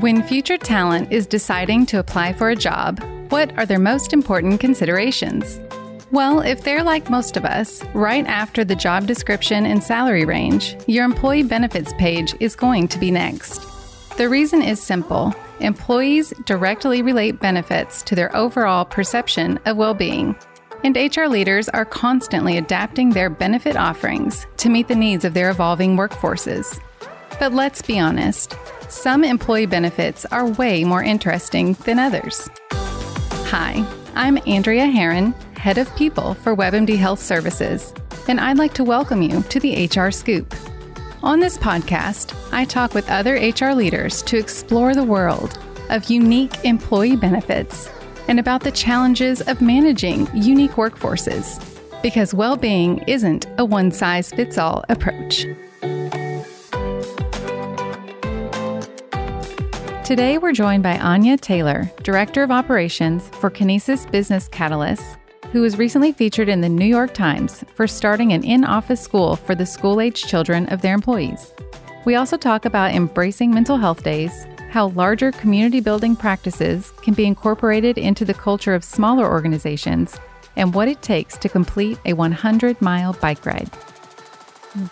[0.00, 4.58] When future talent is deciding to apply for a job, what are their most important
[4.58, 5.60] considerations?
[6.10, 10.76] Well, if they're like most of us, right after the job description and salary range,
[10.86, 13.66] your employee benefits page is going to be next.
[14.16, 20.34] The reason is simple employees directly relate benefits to their overall perception of well being.
[20.84, 25.50] And HR leaders are constantly adapting their benefit offerings to meet the needs of their
[25.50, 26.80] evolving workforces.
[27.38, 28.54] But let's be honest,
[28.88, 32.48] some employee benefits are way more interesting than others.
[32.72, 33.84] Hi,
[34.14, 37.92] I'm Andrea Herron, Head of People for WebMD Health Services,
[38.28, 40.54] and I'd like to welcome you to the HR Scoop.
[41.22, 45.58] On this podcast, I talk with other HR leaders to explore the world
[45.90, 47.90] of unique employee benefits
[48.28, 51.60] and about the challenges of managing unique workforces,
[52.02, 55.46] because well being isn't a one size fits all approach.
[60.04, 65.16] Today, we're joined by Anya Taylor, Director of Operations for Kinesis Business Catalyst,
[65.52, 69.36] who was recently featured in the New York Times for starting an in office school
[69.36, 71.52] for the school age children of their employees.
[72.04, 77.24] We also talk about embracing mental health days, how larger community building practices can be
[77.24, 80.18] incorporated into the culture of smaller organizations,
[80.56, 83.70] and what it takes to complete a 100 mile bike ride.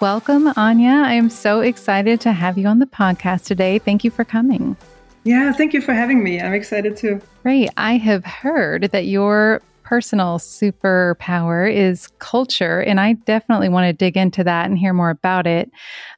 [0.01, 1.03] Welcome, Anya.
[1.05, 3.81] I am so excited to have you on the podcast today.
[3.81, 4.77] Thank you for coming.
[5.25, 6.41] Yeah, thank you for having me.
[6.41, 7.21] I'm excited too.
[7.43, 7.71] Great.
[7.77, 14.17] I have heard that your personal superpower is culture, and I definitely want to dig
[14.17, 15.71] into that and hear more about it.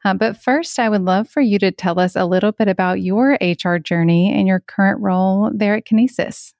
[0.04, 3.00] Uh, but first, I would love for you to tell us a little bit about
[3.00, 6.52] your HR journey and your current role there at Kinesis.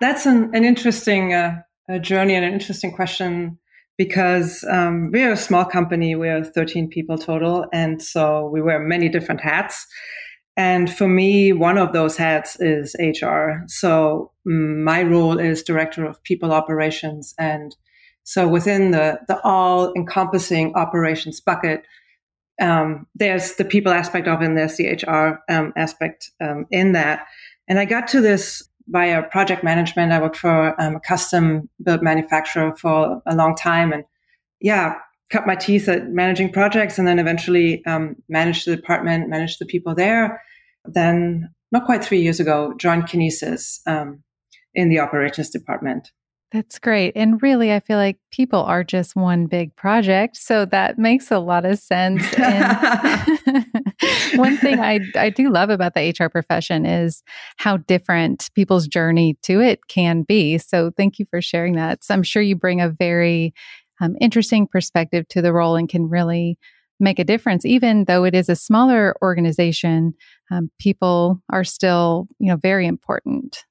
[0.00, 1.62] That's an, an interesting uh,
[2.00, 3.58] journey and an interesting question
[3.96, 6.14] because um, we're a small company.
[6.14, 7.66] We're 13 people total.
[7.72, 9.86] And so we wear many different hats.
[10.56, 13.64] And for me, one of those hats is HR.
[13.66, 17.34] So mm, my role is director of people operations.
[17.38, 17.76] And
[18.24, 21.82] so within the, the all encompassing operations bucket,
[22.60, 26.92] um, there's the people aspect of it and there's the HR um, aspect um, in
[26.92, 27.26] that.
[27.68, 30.12] And I got to this via project management.
[30.12, 33.92] I worked for um, a custom built manufacturer for a long time.
[33.92, 34.04] And
[34.60, 34.94] yeah,
[35.28, 39.66] cut my teeth at managing projects and then eventually um, managed the department, managed the
[39.66, 40.42] people there.
[40.88, 44.22] Then, not quite three years ago, joined Kinesis um,
[44.74, 46.10] in the operations department.
[46.52, 47.12] That's great.
[47.16, 50.36] And really, I feel like people are just one big project.
[50.36, 52.22] So that makes a lot of sense.
[54.36, 57.24] one thing I, I do love about the HR profession is
[57.56, 60.56] how different people's journey to it can be.
[60.58, 62.04] So thank you for sharing that.
[62.04, 63.52] So I'm sure you bring a very
[64.00, 66.58] um, interesting perspective to the role and can really
[67.00, 70.14] make a difference even though it is a smaller organization
[70.50, 73.64] um, people are still you know very important.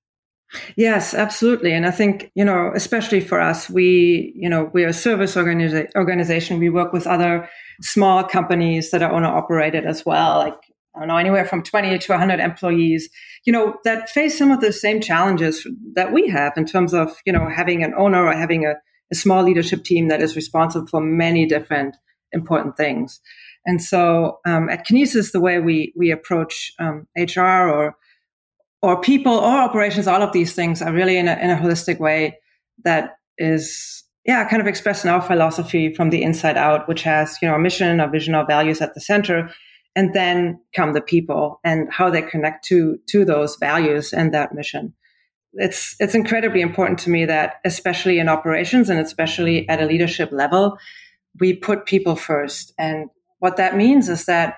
[0.78, 4.94] Yes absolutely and i think you know especially for us we you know we're a
[4.94, 6.60] service organiza- organization.
[6.60, 7.50] We work with other
[7.82, 10.56] small companies that are owner operated as well like
[10.96, 13.10] I don't know, anywhere from 20 to 100 employees,
[13.44, 17.18] you know, that face some of the same challenges that we have in terms of,
[17.26, 18.76] you know, having an owner or having a
[19.12, 21.96] a small leadership team that is responsible for many different
[22.36, 23.20] important things.
[23.66, 27.96] And so um, at Kinesis, the way we we approach um, HR or
[28.82, 32.00] or people or operations, all of these things are really in a, in a holistic
[32.00, 32.38] way
[32.84, 37.48] that is yeah kind of expressing our philosophy from the inside out, which has you
[37.48, 39.50] know a mission, a vision, our values at the center,
[39.96, 44.54] and then come the people and how they connect to to those values and that
[44.54, 44.94] mission
[45.56, 50.32] it's it's incredibly important to me that especially in operations and especially at a leadership
[50.32, 50.78] level
[51.40, 52.74] we put people first.
[52.78, 53.10] And
[53.40, 54.58] what that means is that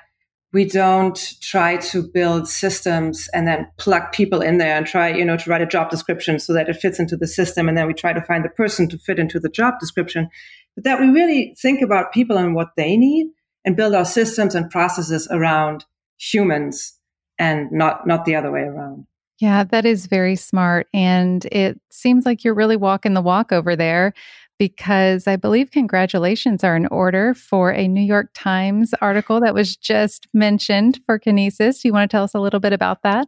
[0.53, 5.25] we don't try to build systems and then plug people in there and try you
[5.25, 7.67] know to write a job description so that it fits into the system.
[7.67, 10.29] And then we try to find the person to fit into the job description.
[10.75, 13.27] But that we really think about people and what they need
[13.65, 15.85] and build our systems and processes around
[16.17, 16.93] humans
[17.37, 19.05] and not not the other way around.
[19.39, 20.87] Yeah, that is very smart.
[20.93, 24.13] And it seems like you're really walking the walk over there
[24.59, 29.75] because I believe congratulations are in order for a New York Times article that was
[29.75, 31.81] just mentioned for Kinesis.
[31.81, 33.27] Do you want to tell us a little bit about that?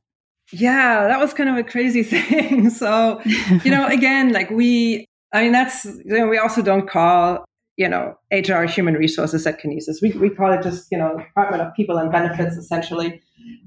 [0.52, 2.70] Yeah, that was kind of a crazy thing.
[2.70, 3.22] so,
[3.64, 7.46] you know, again, like we, I mean, that's, you know, we also don't call,
[7.78, 10.02] you know, HR human resources at Kinesis.
[10.02, 13.22] We, we call it just, you know, Department of People and Benefits essentially.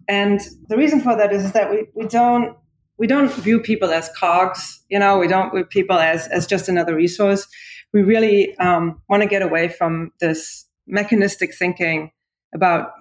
[0.08, 2.56] And the reason for that is, that we, we don't
[3.02, 4.80] we don't view people as cogs.
[4.88, 7.48] You know, we don't view people as as just another resource.
[7.92, 12.12] We really um, want to get away from this mechanistic thinking
[12.54, 12.92] about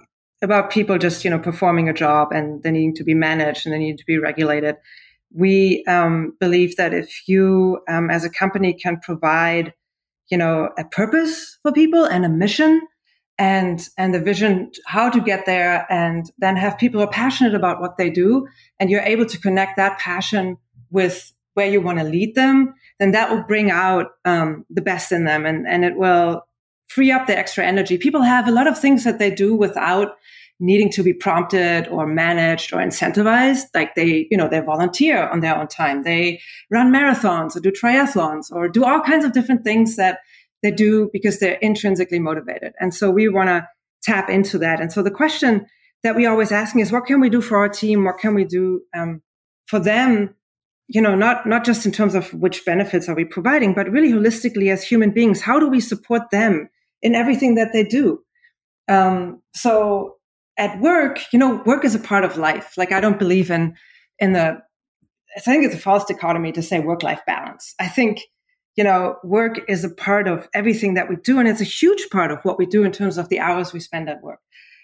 [0.42, 3.74] about people just, you know, performing a job and they needing to be managed and
[3.76, 4.76] they need to be regulated.
[5.36, 9.72] We um, believe that if you, um, as a company, can provide,
[10.32, 12.82] you know, a purpose for people and a mission
[13.42, 17.56] and and the vision how to get there and then have people who are passionate
[17.56, 18.48] about what they do
[18.80, 20.58] and you're able to connect that passion
[20.92, 25.12] with where you want to lead them then that will bring out um, the best
[25.12, 26.44] in them and and it will
[26.92, 27.98] free up their extra energy.
[27.98, 30.18] People have a lot of things that they do without
[30.60, 35.40] needing to be prompted or managed or incentivized like they you know they volunteer on
[35.40, 36.04] their own time.
[36.04, 40.20] They run marathons or do triathlons or do all kinds of different things that
[40.64, 42.74] they do because they're intrinsically motivated.
[42.80, 43.68] And so we want to
[44.04, 44.80] tap into that.
[44.80, 45.66] And so the question
[46.04, 48.04] that we always asking is, what can we do for our team?
[48.04, 49.22] What can we do um,
[49.68, 50.36] for them?
[50.88, 54.12] You know, not not just in terms of which benefits are we providing, but really
[54.12, 56.70] holistically as human beings, how do we support them
[57.02, 58.20] in everything that they do?
[58.90, 60.18] Um, so
[60.58, 62.74] at work, you know, work is a part of life.
[62.78, 63.76] Like I don't believe in
[64.20, 64.62] in the
[65.36, 67.74] I think it's a false dichotomy to say work life balance.
[67.80, 68.22] I think
[68.76, 71.40] you know, work is a part of everything that we do.
[71.40, 73.80] And it's a huge part of what we do in terms of the hours we
[73.80, 74.40] spend at work.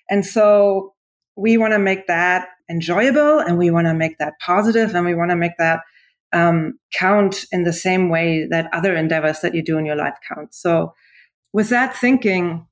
[0.10, 0.94] And so
[1.36, 5.16] we want to make that enjoyable and we want to make that positive and we
[5.16, 5.82] want to make that
[6.34, 10.16] um, count in the same way that other endeavors that you do in your life
[10.28, 10.54] count.
[10.54, 10.94] So
[11.54, 12.68] with that thinking,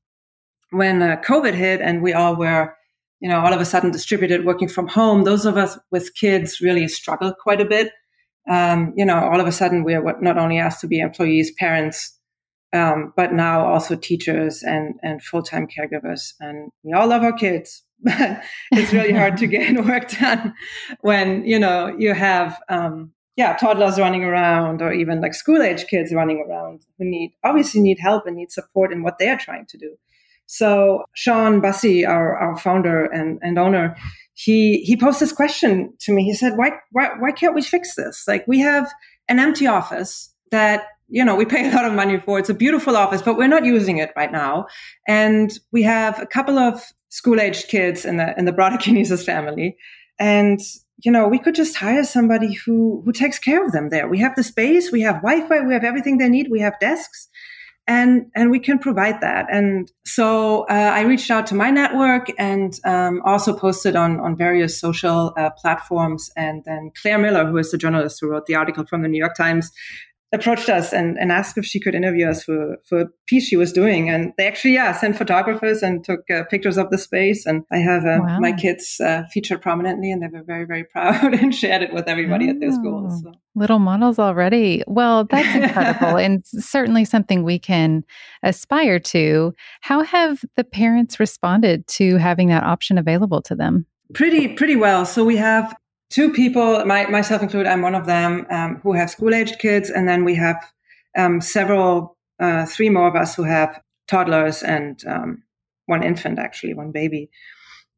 [0.72, 2.76] when uh, COVID hit and we all were,
[3.22, 6.60] you know, all of a sudden distributed working from home, those of us with kids
[6.60, 7.92] really struggled quite a bit
[8.50, 12.18] um, you know, all of a sudden we're not only asked to be employees, parents,
[12.74, 16.34] um, but now also teachers and, and full-time caregivers.
[16.40, 17.84] And we all love our kids.
[18.04, 20.54] it's really hard to get work done
[21.02, 25.88] when, you know, you have, um, yeah, toddlers running around or even like school age
[25.88, 29.66] kids running around who need, obviously need help and need support in what they're trying
[29.68, 29.96] to do.
[30.46, 33.96] So Sean Bussey, our, our founder and, and owner,
[34.36, 36.24] he he posed this question to me.
[36.26, 38.26] He said, "Why why why can't we fix this?
[38.28, 38.92] Like we have
[39.30, 42.38] an empty office that you know we pay a lot of money for.
[42.38, 44.68] It's a beautiful office, but we're not using it right now.
[45.08, 49.26] And we have a couple of school aged kids in the in the broader Kinesis
[49.26, 49.78] family,
[50.20, 50.60] and
[50.98, 54.10] you know we could just hire somebody who who takes care of them there.
[54.10, 57.30] We have the space, we have Wi-Fi, we have everything they need, we have desks."
[57.88, 59.46] And and we can provide that.
[59.52, 64.36] And so uh, I reached out to my network and um, also posted on on
[64.36, 66.32] various social uh, platforms.
[66.36, 69.20] And then Claire Miller, who is the journalist who wrote the article from the New
[69.20, 69.72] York Times,
[70.36, 73.58] approached us and, and asked if she could interview us for, for a piece she
[73.58, 74.10] was doing.
[74.10, 77.46] And they actually, yeah, sent photographers and took uh, pictures of the space.
[77.46, 78.40] And I have uh, wow.
[78.40, 82.08] my kids uh, featured prominently and they were very, very proud and shared it with
[82.08, 83.22] everybody oh, at their schools.
[83.24, 83.32] So.
[83.56, 84.84] Little models already.
[84.86, 88.04] Well, that's incredible and certainly something we can
[88.44, 89.54] aspire to.
[89.82, 93.86] How have the parents responded to having that option available to them?
[94.14, 95.06] Pretty, pretty well.
[95.06, 95.76] So we have
[96.10, 99.90] two people, my, myself included, I'm one of them, um, who have school aged kids.
[99.90, 100.58] And then we have
[101.18, 105.44] um, several, uh, three more of us who have toddlers and um,
[105.88, 107.30] one infant, actually, one baby.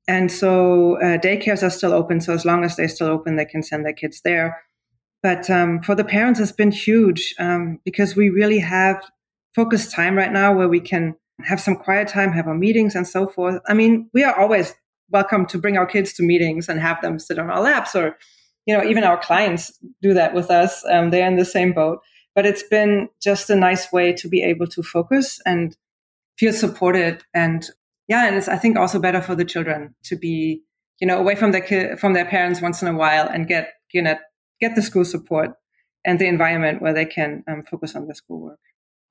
[0.08, 2.22] And so uh, daycares are still open.
[2.22, 4.62] So as long as they're still open, they can send their kids there.
[5.22, 9.04] But um, for the parents, it's been huge um, because we really have
[9.54, 13.08] focused time right now where we can have some quiet time, have our meetings and
[13.08, 13.60] so forth.
[13.68, 14.74] I mean, we are always
[15.10, 18.18] welcome to bring our kids to meetings and have them sit on our laps or
[18.66, 20.84] you know even our clients do that with us.
[20.90, 22.00] Um, they're in the same boat.
[22.36, 25.76] But it's been just a nice way to be able to focus and
[26.38, 27.70] feel supported and
[28.08, 30.62] yeah and it's i think also better for the children to be
[31.00, 33.74] you know away from their ki- from their parents once in a while and get
[33.92, 34.16] you know
[34.60, 35.52] get the school support
[36.06, 38.60] and the environment where they can um, focus on their schoolwork.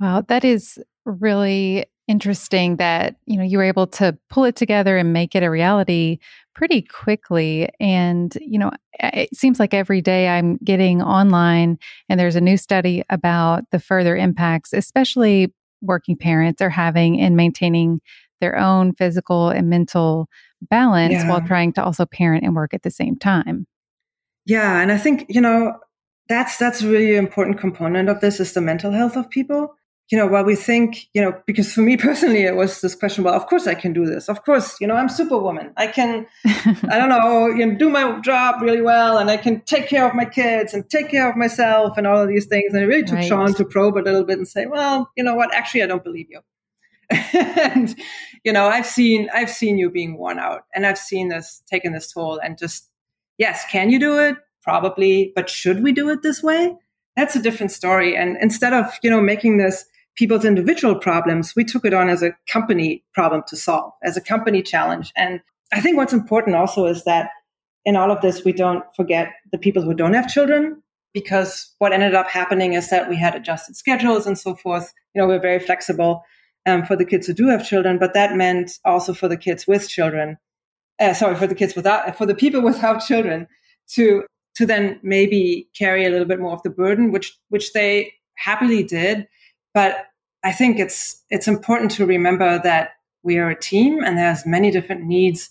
[0.00, 4.97] Wow that is really interesting that you know you were able to pull it together
[4.97, 6.19] and make it a reality
[6.55, 7.69] pretty quickly.
[7.81, 8.71] And you know
[9.01, 13.79] it seems like every day i'm getting online and there's a new study about the
[13.79, 18.01] further impacts especially working parents are having in maintaining
[18.41, 20.29] their own physical and mental
[20.63, 21.29] balance yeah.
[21.29, 23.67] while trying to also parent and work at the same time.
[24.45, 25.79] Yeah and i think you know
[26.29, 29.75] that's that's a really important component of this is the mental health of people
[30.11, 33.25] you know, while we think, you know, because for me personally, it was this question,
[33.25, 34.29] well, of course I can do this.
[34.29, 35.73] Of course, you know, I'm superwoman.
[35.77, 39.63] I can, I don't know, you know, do my job really well and I can
[39.63, 42.73] take care of my kids and take care of myself and all of these things.
[42.73, 43.27] And it really took right.
[43.27, 46.05] Sean to probe a little bit and say, well, you know what, actually, I don't
[46.05, 46.41] believe you.
[47.11, 47.97] and,
[48.45, 51.93] you know, I've seen, I've seen you being worn out and I've seen this, taken
[51.93, 52.89] this toll and just,
[53.39, 54.37] yes, can you do it?
[54.63, 55.33] Probably.
[55.35, 56.77] But should we do it this way?
[57.17, 58.17] That's a different story.
[58.17, 59.85] And instead of, you know, making this,
[60.17, 64.21] people's individual problems, we took it on as a company problem to solve, as a
[64.21, 65.13] company challenge.
[65.17, 65.41] And
[65.73, 67.31] I think what's important also is that
[67.85, 70.83] in all of this, we don't forget the people who don't have children
[71.13, 74.93] because what ended up happening is that we had adjusted schedules and so forth.
[75.15, 76.23] You know, we're very flexible
[76.67, 79.67] um, for the kids who do have children, but that meant also for the kids
[79.67, 80.37] with children.
[80.99, 83.47] Uh, sorry, for the kids without, for the people without children
[83.95, 84.25] to
[84.57, 88.83] to then maybe carry a little bit more of the burden, which which they happily
[88.83, 89.27] did.
[89.76, 90.06] But
[90.42, 92.92] I think it's it's important to remember that
[93.23, 95.50] we are a team, and there's many different needs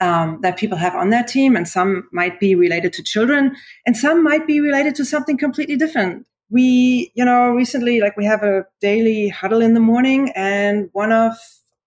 [0.00, 3.96] um, that people have on their team, and some might be related to children, and
[3.96, 6.26] some might be related to something completely different.
[6.48, 11.10] We, you know, recently, like we have a daily huddle in the morning, and one
[11.10, 11.32] of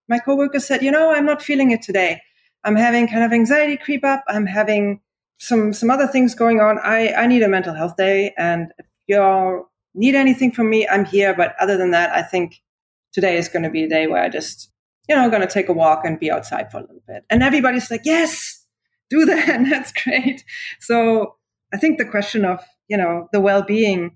[0.10, 2.22] my coworkers said, "You know, I'm not feeling it today.
[2.66, 4.26] I'm having kind of anxiety creep up.
[4.28, 5.00] I'm having
[5.38, 6.78] some some other things going on.
[6.84, 11.06] I I need a mental health day, and if you need anything from me, I'm
[11.06, 11.34] here.
[11.36, 12.62] But other than that, I think
[13.12, 14.72] today is going to be a day where I just
[15.10, 17.26] you know, going to take a walk and be outside for a little bit.
[17.32, 18.64] And everybody's like, yes,
[19.10, 19.50] do that.
[19.50, 20.46] And that's great.
[20.80, 21.36] So
[21.74, 24.16] I think the question of, you know, the well-being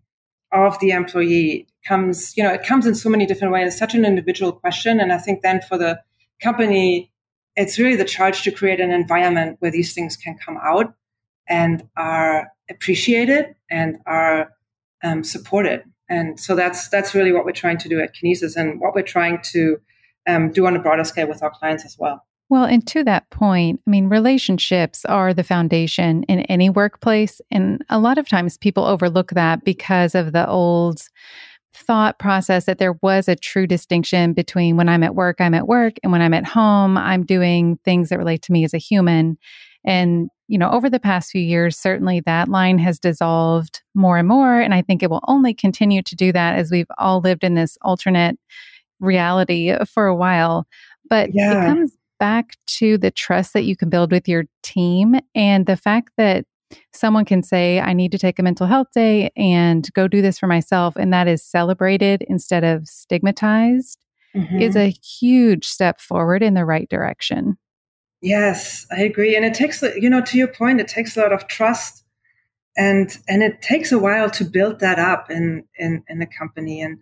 [0.52, 3.70] of the employee comes, you know, it comes in so many different ways.
[3.70, 5.00] It's such an individual question.
[5.00, 6.00] And I think then for the
[6.40, 7.12] company,
[7.56, 10.94] it's really the charge to create an environment where these things can come out
[11.48, 14.54] and are appreciated and are
[15.04, 15.84] um, supported.
[16.10, 19.02] And so that's that's really what we're trying to do at Kinesis and what we're
[19.04, 19.78] trying to
[20.28, 22.26] um, do on a broader scale with our clients as well.
[22.50, 27.42] Well, and to that point, I mean, relationships are the foundation in any workplace.
[27.50, 31.02] And a lot of times people overlook that because of the old
[31.74, 35.68] thought process that there was a true distinction between when I'm at work, I'm at
[35.68, 38.78] work, and when I'm at home, I'm doing things that relate to me as a
[38.78, 39.38] human.
[39.86, 44.28] And, you know, over the past few years, certainly that line has dissolved more and
[44.28, 44.60] more.
[44.60, 47.56] And I think it will only continue to do that as we've all lived in
[47.56, 48.38] this alternate
[49.00, 50.66] reality for a while.
[51.10, 51.64] But yeah.
[51.64, 55.76] it comes back to the trust that you can build with your team and the
[55.76, 56.46] fact that
[56.94, 60.40] someone can say, I need to take a mental health day and go do this
[60.40, 64.00] for myself, and that is celebrated instead of stigmatized,
[64.36, 64.60] mm-hmm.
[64.60, 67.58] is a huge step forward in the right direction.
[68.24, 69.36] Yes, I agree.
[69.36, 72.06] And it takes, you know, to your point, it takes a lot of trust
[72.78, 76.82] and and it takes a while to build that up in in, in a company.
[76.82, 77.00] And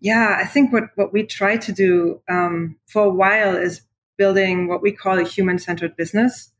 [0.00, 3.82] yeah, I think what, what we try to do um, for a while is
[4.16, 6.52] building what we call a human centered business.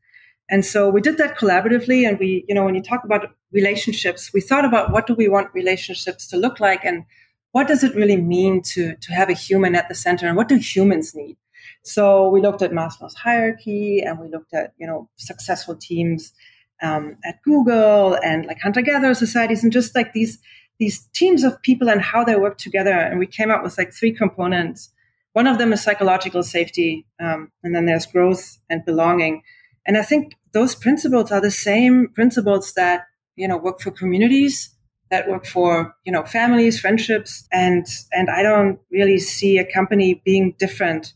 [0.49, 2.05] And so we did that collaboratively.
[2.05, 5.29] And we, you know, when you talk about relationships, we thought about what do we
[5.29, 7.05] want relationships to look like and
[7.53, 10.49] what does it really mean to, to have a human at the center and what
[10.49, 11.37] do humans need?
[11.85, 16.33] So we looked at Maslow's hierarchy and we looked at, you know, successful teams
[16.81, 20.39] um, at Google and like hunter gatherer societies and just like these
[20.79, 22.91] these teams of people and how they work together.
[22.91, 24.89] And we came up with like three components.
[25.33, 29.43] One of them is psychological safety, um, and then there's growth and belonging.
[29.85, 33.03] And I think those principles are the same principles that
[33.35, 34.71] you know work for communities,
[35.11, 40.21] that work for you know families, friendships, and and I don't really see a company
[40.25, 41.13] being different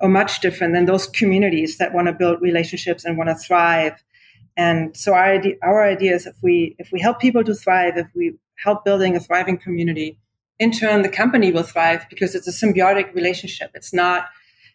[0.00, 4.02] or much different than those communities that want to build relationships and want to thrive.
[4.56, 7.96] And so our idea, our idea is if we if we help people to thrive,
[7.96, 10.18] if we help building a thriving community.
[10.58, 13.70] In turn, the company will thrive because it's a symbiotic relationship.
[13.74, 14.26] It's not,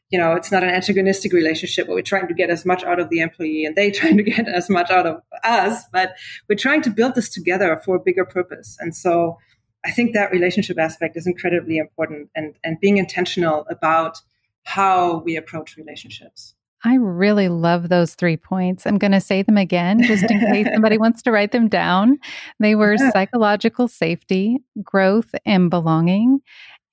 [0.09, 2.99] you know, it's not an antagonistic relationship where we're trying to get as much out
[2.99, 6.15] of the employee and they trying to get as much out of us, but
[6.49, 8.77] we're trying to build this together for a bigger purpose.
[8.79, 9.37] And so
[9.85, 14.19] I think that relationship aspect is incredibly important and, and being intentional about
[14.65, 16.53] how we approach relationships.
[16.83, 18.85] I really love those three points.
[18.85, 22.19] I'm going to say them again just in case somebody wants to write them down.
[22.59, 23.11] They were yeah.
[23.11, 26.41] psychological safety, growth, and belonging.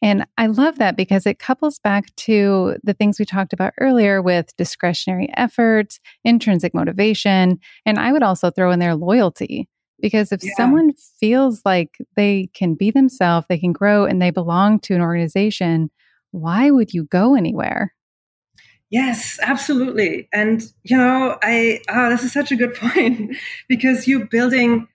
[0.00, 4.22] And I love that because it couples back to the things we talked about earlier
[4.22, 7.60] with discretionary effort, intrinsic motivation.
[7.84, 9.68] And I would also throw in there loyalty.
[10.00, 10.50] Because if yeah.
[10.56, 15.00] someone feels like they can be themselves, they can grow, and they belong to an
[15.00, 15.92] organization,
[16.32, 17.94] why would you go anywhere?
[18.90, 20.28] Yes, absolutely.
[20.34, 23.36] And you know, I oh, this is such a good point
[23.68, 24.88] because you're building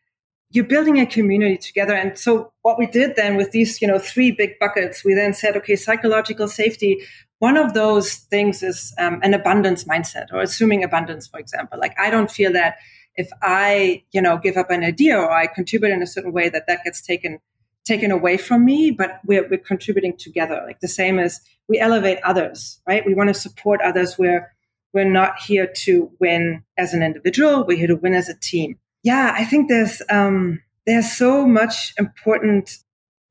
[0.52, 1.94] you're building a community together.
[1.94, 5.34] And so what we did then with these, you know, three big buckets, we then
[5.34, 7.00] said, okay, psychological safety.
[7.40, 11.80] One of those things is um, an abundance mindset or assuming abundance, for example.
[11.80, 12.78] Like I don't feel that
[13.16, 16.50] if I, you know, give up an idea or I contribute in a certain way
[16.50, 17.40] that that gets taken
[17.88, 20.62] taken away from me, but we're, we're contributing together.
[20.66, 21.40] Like the same as
[21.70, 23.06] we elevate others, right?
[23.06, 24.54] We want to support others We're,
[24.94, 27.66] we're not here to win as an individual.
[27.66, 28.78] We're here to win as a team.
[29.04, 32.78] Yeah, I think there's, um, there's so much important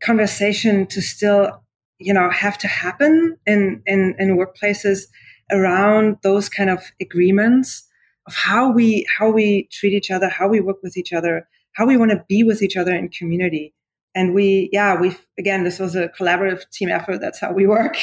[0.03, 1.63] conversation to still,
[1.99, 5.05] you know, have to happen in, in, in workplaces
[5.51, 7.87] around those kind of agreements
[8.27, 11.87] of how we how we treat each other, how we work with each other, how
[11.87, 13.73] we want to be with each other in community.
[14.17, 17.21] And we, yeah, we again, this was a collaborative team effort.
[17.21, 17.97] That's how we work.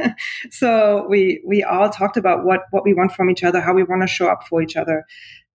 [0.50, 3.82] so we we all talked about what what we want from each other, how we
[3.82, 5.04] want to show up for each other,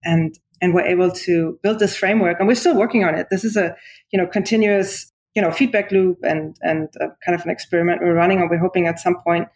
[0.03, 2.37] and and we're able to build this framework.
[2.39, 3.27] And we're still working on it.
[3.31, 3.75] This is a
[4.11, 6.89] you know continuous you know feedback loop and and
[7.25, 9.47] kind of an experiment we're running, and we're hoping at some point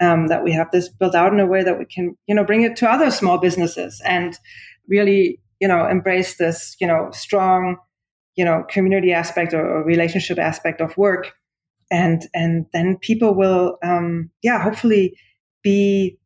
[0.00, 2.44] um, that we have this built out in a way that we can, you know,
[2.44, 4.38] bring it to other small businesses and
[4.88, 7.76] really, you know, embrace this, you know, strong,
[8.36, 11.32] you know, community aspect or, or relationship aspect of work.
[11.90, 15.16] And, and then people will, um, yeah, hopefully
[15.62, 16.18] be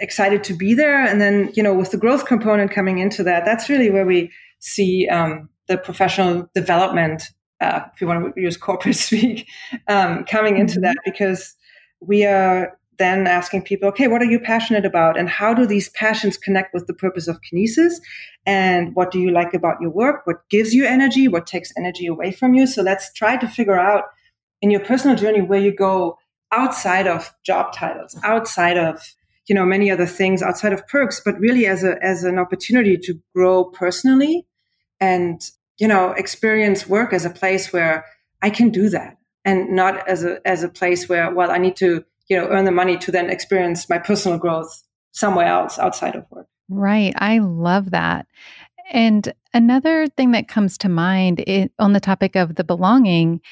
[0.00, 1.04] excited to be there.
[1.04, 4.30] And then, you know, with the growth component coming into that, that's really where we
[4.58, 7.24] see, um, the professional development,
[7.60, 9.46] uh, if you want to use corporate speak,
[9.88, 10.82] um, coming into mm-hmm.
[10.82, 11.54] that because
[12.00, 15.18] we are then asking people, okay, what are you passionate about?
[15.18, 17.94] And how do these passions connect with the purpose of Kinesis?
[18.44, 20.26] And what do you like about your work?
[20.26, 21.28] What gives you energy?
[21.28, 22.66] What takes energy away from you?
[22.66, 24.04] So let's try to figure out
[24.60, 26.18] in your personal journey where you go
[26.52, 29.02] outside of job titles, outside of
[29.48, 32.96] you know many other things, outside of perks, but really as a as an opportunity
[32.96, 34.46] to grow personally
[35.00, 38.04] and you know experience work as a place where
[38.40, 41.76] I can do that and not as a as a place where well I need
[41.76, 46.16] to you know earn the money to then experience my personal growth somewhere else outside
[46.16, 46.46] of work.
[46.70, 47.12] Right.
[47.16, 48.26] I love that.
[48.90, 53.42] And another thing that comes to mind it, on the topic of the belonging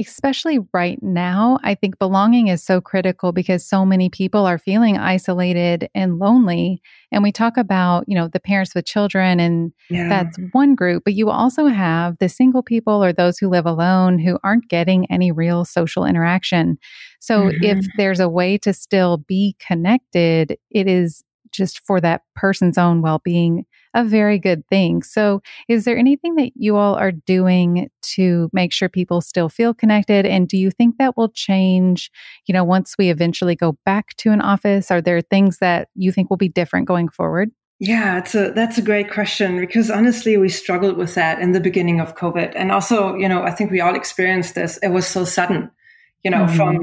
[0.00, 4.96] especially right now, I think belonging is so critical because so many people are feeling
[4.96, 6.80] isolated and lonely.
[7.10, 10.08] And we talk about, you know, the parents with children, and yeah.
[10.08, 14.18] that's one group, but you also have the single people or those who live alone
[14.18, 16.78] who aren't getting any real social interaction.
[17.20, 17.64] So mm-hmm.
[17.64, 23.02] if there's a way to still be connected, it is just for that person's own
[23.02, 23.64] well being
[23.94, 25.02] a very good thing.
[25.02, 29.74] So, is there anything that you all are doing to make sure people still feel
[29.74, 30.26] connected?
[30.26, 32.10] And do you think that will change,
[32.46, 34.90] you know, once we eventually go back to an office?
[34.90, 37.50] Are there things that you think will be different going forward?
[37.80, 41.60] Yeah, it's a that's a great question because honestly, we struggled with that in the
[41.60, 44.78] beginning of COVID, and also, you know, I think we all experienced this.
[44.78, 45.70] It was so sudden,
[46.24, 46.56] you know, mm-hmm.
[46.56, 46.80] from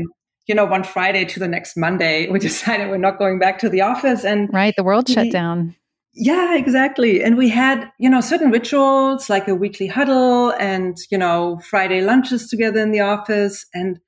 [0.48, 3.70] you know one Friday to the next Monday, we decided we're not going back to
[3.70, 5.76] the office, and right, the world we, shut down.
[6.18, 7.22] Yeah, exactly.
[7.24, 12.02] And we had, you know, certain rituals like a weekly huddle and, you know, Friday
[12.02, 13.66] lunches together in the office.
[13.74, 14.00] And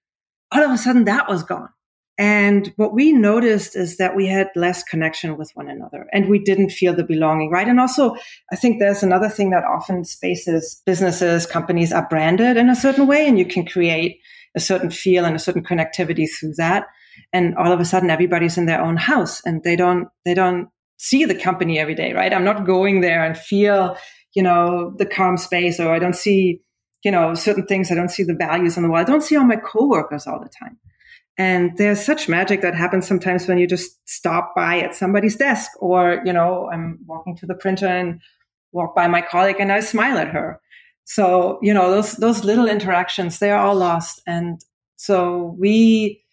[0.51, 1.69] all of a sudden that was gone.
[2.17, 6.39] And what we noticed is that we had less connection with one another and we
[6.39, 7.67] didn't feel the belonging, right?
[7.67, 8.15] And also,
[8.51, 13.07] I think there's another thing that often spaces, businesses, companies are branded in a certain
[13.07, 14.19] way and you can create
[14.55, 16.87] a certain feel and a certain connectivity through that.
[17.33, 20.69] And all of a sudden everybody's in their own house and they don't, they don't
[20.97, 22.33] see the company every day, right?
[22.33, 23.95] I'm not going there and feel,
[24.35, 26.61] you know, the calm space or I don't see,
[27.03, 27.91] you know, certain things.
[27.91, 28.97] I don't see the values on the wall.
[28.97, 30.77] I don't see all my coworkers all the time.
[31.37, 35.69] And there's such magic that happens sometimes when you just stop by at somebody's desk
[35.79, 38.19] or, you know, I'm walking to the printer and
[38.71, 40.59] walk by my colleague and I smile at her.
[41.05, 44.19] So, you know, those, those little interactions, they're all lost.
[44.25, 44.59] And
[44.95, 46.23] so we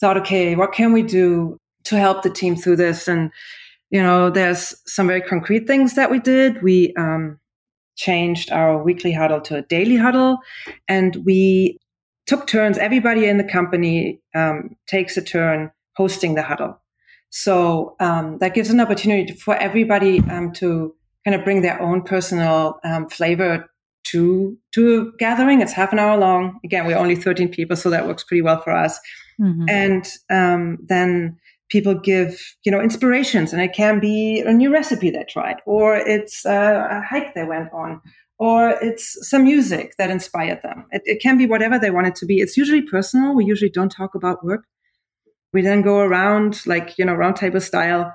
[0.00, 3.08] thought, okay, what can we do to help the team through this?
[3.08, 3.30] And,
[3.90, 6.62] you know, there's some very concrete things that we did.
[6.62, 7.38] We um,
[7.96, 10.38] changed our weekly huddle to a daily huddle,
[10.88, 11.78] and we
[12.26, 12.78] took turns.
[12.78, 16.80] Everybody in the company um, takes a turn hosting the huddle.
[17.30, 20.94] So um, that gives an opportunity for everybody um, to
[21.24, 23.68] kind of bring their own personal um, flavor
[24.04, 25.60] to to a gathering.
[25.60, 26.60] It's half an hour long.
[26.64, 28.98] Again, we're only 13 people, so that works pretty well for us.
[29.40, 29.64] Mm-hmm.
[29.68, 31.38] And um, then
[31.68, 35.96] people give you know inspirations and it can be a new recipe they tried or
[35.96, 38.00] it's a, hike they went on
[38.38, 40.84] or it's some music that inspired them.
[40.90, 42.40] It, it, can be whatever they want it to be.
[42.40, 43.34] It's usually personal.
[43.34, 44.64] We usually don't talk about work.
[45.54, 48.14] We then go around like you know roundtable style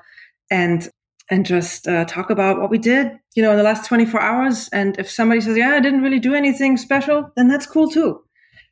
[0.51, 0.87] and
[1.29, 4.69] and just uh, talk about what we did you know in the last 24 hours.
[4.71, 8.21] And if somebody says yeah i didn't really do anything special then that's cool too.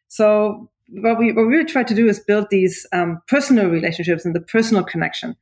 [0.08, 4.26] So what we what we really try to do is build these um, personal relationships
[4.26, 5.36] and the personal connection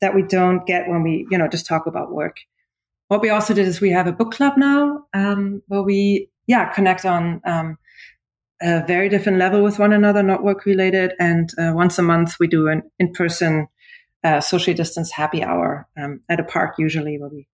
[0.00, 2.36] that we don't get when we you know just talk about work.
[3.08, 6.72] What we also did is we have a book club now um, where we yeah
[6.72, 7.78] connect on um,
[8.60, 11.12] a very different level with one another, not work related.
[11.18, 13.68] And uh, once a month we do an in person
[14.24, 17.48] uh, socially distance happy hour um, at a park usually where we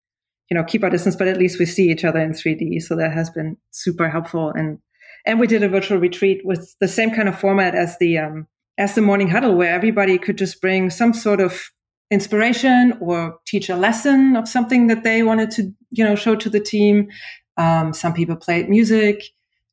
[0.51, 2.83] you know keep our distance, but at least we see each other in 3D.
[2.83, 4.79] So that has been super helpful and
[5.27, 8.47] and we did a virtual retreat with the same kind of format as the um,
[8.79, 11.71] as the morning huddle, where everybody could just bring some sort of
[12.11, 16.49] inspiration or teach a lesson of something that they wanted to, you know, show to
[16.49, 17.09] the team.
[17.57, 19.23] Um, some people played music.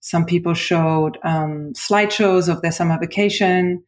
[0.02, 3.84] Some people showed um, slideshows of their summer vacation.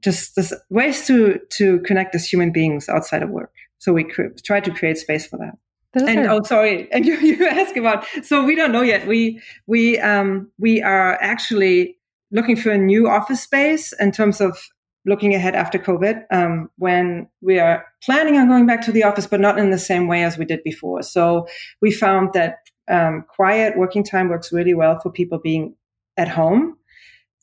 [0.00, 0.38] Just
[0.68, 3.52] ways to to connect as human beings outside of work.
[3.78, 5.56] So we cr- try to create space for that.
[5.94, 8.04] Those and are- oh, sorry, and you, you ask about.
[8.22, 9.06] So we don't know yet.
[9.06, 11.96] We we um, we are actually
[12.30, 14.58] looking for a new office space in terms of
[15.06, 19.26] looking ahead after COVID, um, when we are planning on going back to the office,
[19.26, 21.02] but not in the same way as we did before.
[21.02, 21.46] So
[21.80, 25.76] we found that um, quiet working time works really well for people being
[26.16, 26.76] at home.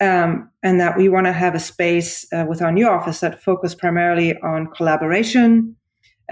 [0.01, 3.41] Um, and that we want to have a space uh, with our new office that
[3.41, 5.77] focus primarily on collaboration,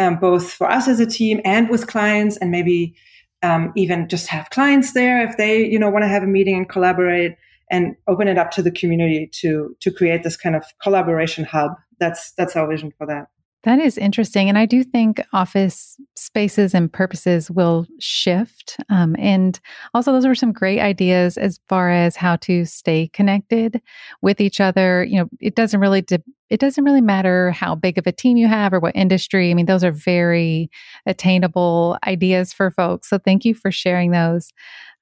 [0.01, 2.95] um, both for us as a team and with clients, and maybe
[3.43, 6.55] um, even just have clients there if they, you know, want to have a meeting
[6.55, 7.35] and collaborate
[7.69, 11.71] and open it up to the community to to create this kind of collaboration hub.
[11.99, 13.27] That's that's our vision for that.
[13.63, 14.49] That is interesting.
[14.49, 18.77] And I do think office spaces and purposes will shift.
[18.89, 19.59] Um, and
[19.93, 23.79] also, those were some great ideas as far as how to stay connected
[24.21, 25.03] with each other.
[25.03, 28.35] You know, it doesn't really, de- it doesn't really matter how big of a team
[28.35, 29.51] you have or what industry.
[29.51, 30.71] I mean, those are very
[31.05, 33.09] attainable ideas for folks.
[33.09, 34.51] So thank you for sharing those.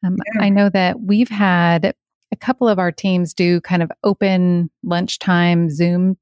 [0.06, 0.44] Um, yeah.
[0.44, 1.94] I know that we've had
[2.32, 6.18] a couple of our teams do kind of open lunchtime Zoom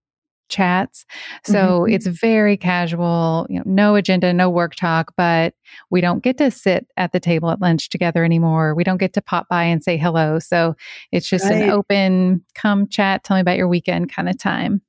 [0.49, 1.05] chats.
[1.43, 1.93] So mm-hmm.
[1.93, 5.53] it's very casual, you know, no agenda, no work talk, but
[5.89, 8.75] we don't get to sit at the table at lunch together anymore.
[8.75, 10.39] We don't get to pop by and say hello.
[10.39, 10.75] So
[11.12, 11.63] it's just right.
[11.63, 14.81] an open come chat, tell me about your weekend kind of time.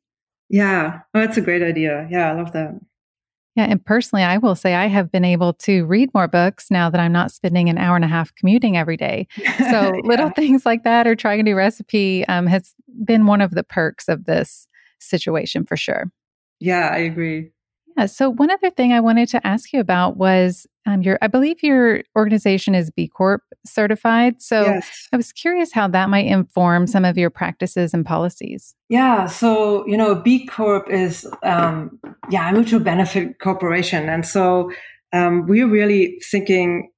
[0.48, 1.00] Yeah.
[1.14, 2.06] Oh, that's a great idea.
[2.10, 2.74] Yeah, I love that.
[3.58, 3.64] Yeah.
[3.64, 7.00] And personally, I will say I have been able to read more books now that
[7.00, 9.26] I'm not spending an hour and a half commuting every day.
[9.58, 10.00] So yeah.
[10.04, 12.72] little things like that or trying a new recipe um, has
[13.04, 14.67] been one of the perks of this
[14.98, 16.10] situation for sure.
[16.60, 17.50] Yeah, I agree.
[17.96, 18.06] Yeah.
[18.06, 21.62] So one other thing I wanted to ask you about was um, your, I believe
[21.62, 24.40] your organization is B Corp certified.
[24.40, 25.08] So yes.
[25.12, 28.74] I was curious how that might inform some of your practices and policies.
[28.88, 29.26] Yeah.
[29.26, 31.98] So you know, B Corp is um,
[32.30, 34.70] yeah a mutual benefit corporation, and so
[35.12, 36.90] um, we're really thinking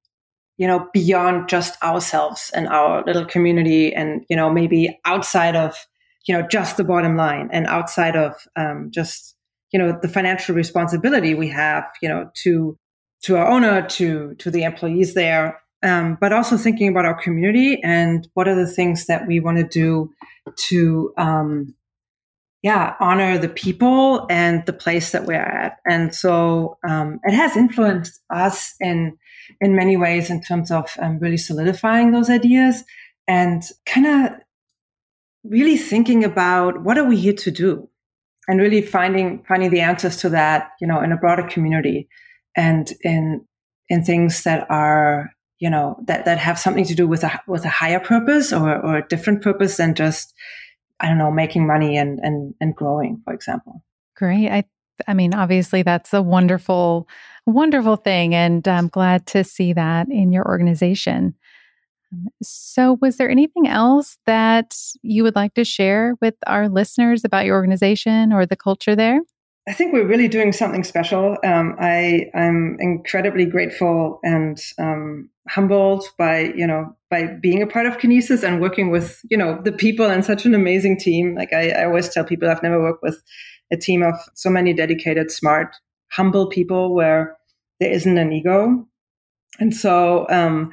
[0.58, 5.74] you know beyond just ourselves and our little community and you know maybe outside of
[6.26, 9.36] you know just the bottom line and outside of um, just
[9.72, 12.78] you know the financial responsibility we have you know to
[13.22, 15.60] to our owner to to the employees there.
[15.82, 19.56] Um, but also thinking about our community and what are the things that we want
[19.56, 20.12] to do
[20.68, 21.74] to um,
[22.62, 25.78] yeah honor the people and the place that we're at.
[25.86, 29.16] And so um, it has influenced us in
[29.60, 32.84] in many ways in terms of um, really solidifying those ideas
[33.26, 34.32] and kind of
[35.44, 37.88] really thinking about what are we here to do?
[38.48, 42.08] And really finding finding the answers to that you know in a broader community
[42.56, 43.46] and in
[43.88, 47.64] in things that are you know that that have something to do with a with
[47.64, 50.34] a higher purpose or or a different purpose than just
[50.98, 53.84] i don't know making money and and and growing for example.
[54.16, 54.48] Great.
[54.48, 54.64] I
[55.06, 57.08] i mean obviously that's a wonderful
[57.46, 61.34] wonderful thing and i'm glad to see that in your organization
[62.42, 67.44] so, was there anything else that you would like to share with our listeners about
[67.44, 69.20] your organization or the culture there?
[69.68, 71.36] I think we're really doing something special.
[71.44, 77.86] Um, I am incredibly grateful and um, humbled by you know by being a part
[77.86, 81.34] of Kinesis and working with you know the people and such an amazing team.
[81.36, 83.22] Like I, I always tell people, I've never worked with
[83.72, 85.76] a team of so many dedicated, smart,
[86.10, 87.36] humble people where
[87.78, 88.86] there isn't an ego.
[89.58, 90.72] And so um,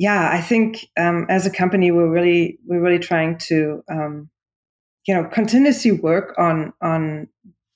[0.00, 4.30] yeah, I think um, as a company, we're really we're really trying to um,
[5.06, 7.28] you know continuously work on on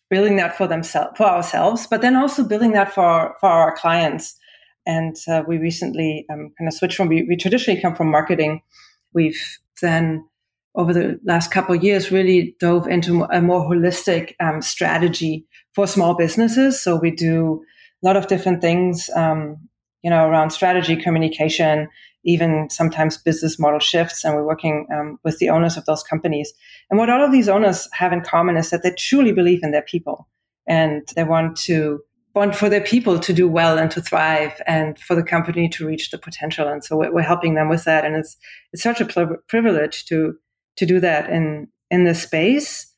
[0.09, 4.39] building that for themselves for ourselves, but then also building that for for our clients.
[4.87, 8.63] And uh, we recently um, kind of switched from we, we, traditionally come from marketing.
[9.13, 9.43] We've
[9.83, 10.27] then
[10.75, 15.87] over the last couple of years really dove into a more holistic um, strategy for
[15.87, 16.81] small businesses.
[16.81, 17.63] So we do
[18.03, 19.69] a lot of different things, um,
[20.05, 21.88] you know, around strategy, communication,
[22.25, 24.23] even sometimes business model shifts.
[24.23, 26.53] And we're working um, with the owners of those companies.
[26.90, 29.71] And what all of these owners have in common is that they truly believe in
[29.71, 30.29] their people
[30.69, 32.01] and they want to
[32.35, 35.87] want for their people to do well and to thrive and for the company to
[35.87, 36.69] reach the potential.
[36.69, 38.05] And so we're, helping them with that.
[38.05, 38.37] And it's,
[38.73, 40.37] it's such a privilege to,
[40.77, 42.93] to do that in, in this space.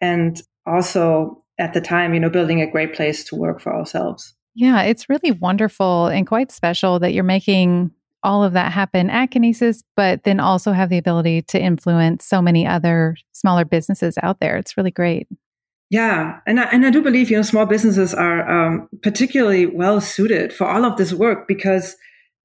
[0.00, 4.34] And also at the time, you know, building a great place to work for ourselves.
[4.54, 7.90] Yeah, it's really wonderful and quite special that you're making
[8.22, 12.40] all of that happen at Kinesis, but then also have the ability to influence so
[12.40, 14.56] many other smaller businesses out there.
[14.56, 15.26] It's really great.
[15.90, 20.00] Yeah, and I, and I do believe you know small businesses are um, particularly well
[20.00, 21.96] suited for all of this work because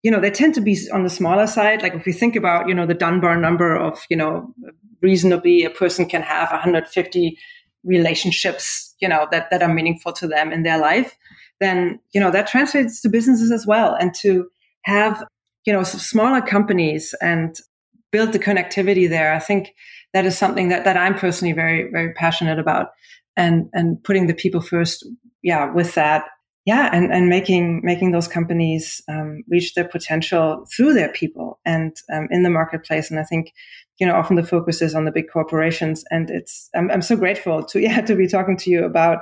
[0.04, 1.82] you know they tend to be on the smaller side.
[1.82, 4.54] Like if we think about you know the Dunbar number of you know
[5.02, 7.38] reasonably a person can have 150
[7.86, 11.16] relationships you know that that are meaningful to them in their life,
[11.60, 14.48] then you know that translates to businesses as well, and to
[14.84, 15.24] have
[15.66, 17.56] you know smaller companies and
[18.12, 19.34] build the connectivity there.
[19.34, 19.74] I think
[20.14, 22.88] that is something that that I'm personally very very passionate about.
[23.36, 25.06] And and putting the people first
[25.44, 26.26] yeah with that.
[26.66, 31.96] Yeah and and making making those companies um, reach their potential through their people and
[32.12, 33.12] um, in the marketplace.
[33.12, 33.54] And i think
[34.00, 36.04] you know often the focus is on the big corporations.
[36.10, 39.20] And it's i'm, I'm so grateful to yeah to be talking to you about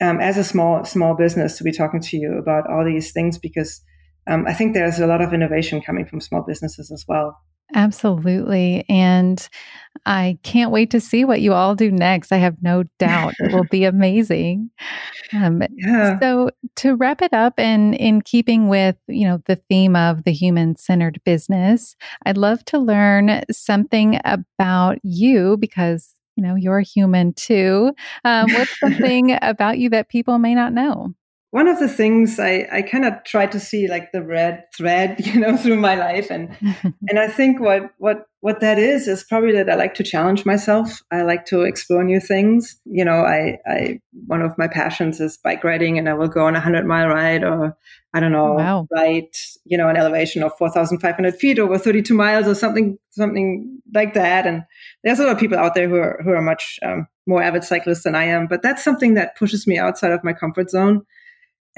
[0.00, 3.38] um, as a small small business to be talking to you about all these things
[3.38, 3.80] because
[4.26, 7.36] um, i think there's a lot of innovation coming from small businesses as well
[7.74, 8.84] Absolutely.
[8.88, 9.46] And
[10.06, 12.32] I can't wait to see what you all do next.
[12.32, 14.70] I have no doubt it will be amazing.
[15.34, 16.18] Um, yeah.
[16.18, 20.32] So to wrap it up and in keeping with, you know, the theme of the
[20.32, 27.32] human centered business, I'd love to learn something about you because, you know, you're human
[27.34, 27.92] too.
[28.24, 31.14] Um, what's something about you that people may not know?
[31.50, 35.16] One of the things I, I kind of try to see like the red thread,
[35.26, 36.30] you know, through my life.
[36.30, 36.54] And,
[37.08, 40.44] and I think what, what, what that is, is probably that I like to challenge
[40.44, 41.00] myself.
[41.10, 42.78] I like to explore new things.
[42.84, 46.46] You know, I, I, one of my passions is bike riding and I will go
[46.46, 47.76] on a hundred mile ride or
[48.12, 48.86] I don't know, wow.
[48.94, 49.34] ride,
[49.64, 54.46] you know, an elevation of 4,500 feet over 32 miles or something, something like that.
[54.46, 54.64] And
[55.02, 57.64] there's a lot of people out there who are, who are much um, more avid
[57.64, 61.04] cyclists than I am, but that's something that pushes me outside of my comfort zone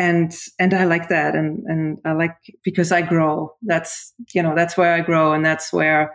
[0.01, 2.35] and and I like that and and I like
[2.65, 6.15] because I grow that's you know that's where I grow and that's where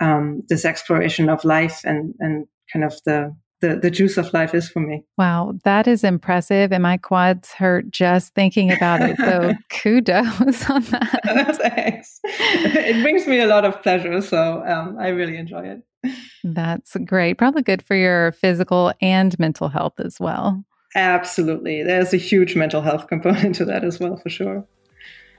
[0.00, 4.54] um, this exploration of life and and kind of the the, the juice of life
[4.54, 5.02] is for me.
[5.16, 6.72] Wow, that is impressive.
[6.72, 9.16] And my quads hurt just thinking about it.
[9.16, 11.58] So kudos on that.
[11.60, 12.20] Thanks.
[12.22, 14.20] It brings me a lot of pleasure.
[14.22, 16.14] So um, I really enjoy it.
[16.44, 17.36] That's great.
[17.36, 20.64] Probably good for your physical and mental health as well.
[20.94, 21.82] Absolutely.
[21.82, 24.64] There's a huge mental health component to that as well, for sure.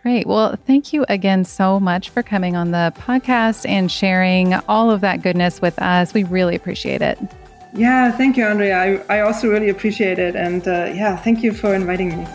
[0.04, 0.28] Great.
[0.28, 5.02] Well, thank you again so much for coming on the podcast and sharing all of
[5.02, 6.14] that goodness with us.
[6.14, 7.20] We really appreciate it.
[7.74, 8.78] Yeah, thank you, Andrea.
[9.10, 10.36] I, I also really appreciate it.
[10.36, 12.26] And uh, yeah, thank you for inviting me.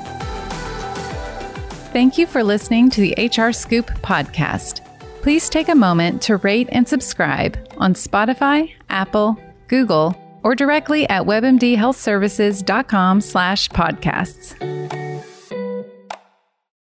[1.93, 4.85] Thank you for listening to the HR Scoop podcast.
[5.23, 11.25] Please take a moment to rate and subscribe on Spotify, Apple, Google, or directly at
[11.25, 15.04] webmdhealthservices.com slash podcasts.